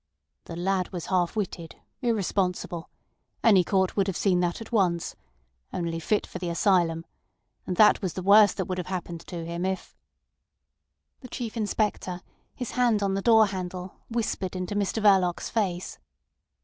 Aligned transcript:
"The 0.45 0.55
lad 0.55 0.89
was 0.89 1.05
half 1.13 1.35
witted, 1.35 1.75
irresponsible. 2.01 2.89
Any 3.43 3.63
court 3.63 3.95
would 3.95 4.07
have 4.07 4.17
seen 4.17 4.39
that 4.39 4.59
at 4.59 4.71
once. 4.71 5.15
Only 5.71 5.99
fit 5.99 6.25
for 6.25 6.39
the 6.39 6.49
asylum. 6.49 7.05
And 7.67 7.75
that 7.77 8.01
was 8.01 8.13
the 8.13 8.23
worst 8.23 8.57
that 8.57 8.65
would've 8.65 8.87
happened 8.87 9.19
to 9.27 9.45
him 9.45 9.63
if—" 9.63 9.95
The 11.19 11.27
Chief 11.29 11.55
Inspector, 11.55 12.19
his 12.55 12.71
hand 12.71 13.03
on 13.03 13.13
the 13.13 13.21
door 13.21 13.45
handle, 13.45 13.93
whispered 14.09 14.55
into 14.55 14.73
Mr 14.73 15.03
Verloc's 15.03 15.51
face. 15.51 15.99